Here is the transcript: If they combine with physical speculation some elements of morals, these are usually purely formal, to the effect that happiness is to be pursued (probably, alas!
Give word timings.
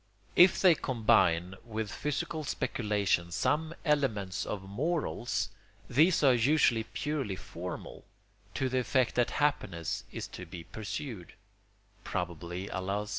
If 0.35 0.59
they 0.59 0.73
combine 0.73 1.53
with 1.63 1.91
physical 1.91 2.43
speculation 2.43 3.29
some 3.31 3.75
elements 3.85 4.47
of 4.47 4.63
morals, 4.67 5.49
these 5.87 6.23
are 6.23 6.33
usually 6.33 6.85
purely 6.85 7.35
formal, 7.35 8.03
to 8.55 8.67
the 8.67 8.79
effect 8.79 9.13
that 9.13 9.29
happiness 9.29 10.03
is 10.11 10.25
to 10.29 10.47
be 10.47 10.63
pursued 10.63 11.33
(probably, 12.03 12.67
alas! 12.69 13.09